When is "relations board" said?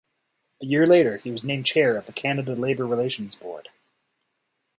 2.87-3.69